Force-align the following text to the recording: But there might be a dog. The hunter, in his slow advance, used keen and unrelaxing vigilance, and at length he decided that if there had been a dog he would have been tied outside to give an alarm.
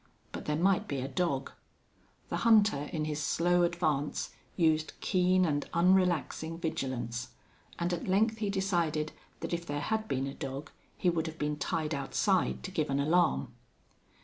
But 0.31 0.45
there 0.45 0.55
might 0.55 0.87
be 0.87 0.97
a 0.99 1.07
dog. 1.07 1.51
The 2.29 2.37
hunter, 2.37 2.89
in 2.91 3.05
his 3.05 3.21
slow 3.21 3.61
advance, 3.61 4.31
used 4.55 4.93
keen 4.99 5.45
and 5.45 5.69
unrelaxing 5.73 6.57
vigilance, 6.57 7.29
and 7.77 7.93
at 7.93 8.07
length 8.07 8.39
he 8.39 8.49
decided 8.49 9.11
that 9.41 9.53
if 9.53 9.63
there 9.63 9.79
had 9.81 10.07
been 10.07 10.25
a 10.25 10.33
dog 10.33 10.71
he 10.97 11.11
would 11.11 11.27
have 11.27 11.37
been 11.37 11.55
tied 11.55 11.93
outside 11.93 12.63
to 12.63 12.71
give 12.71 12.89
an 12.89 12.99
alarm. 12.99 13.53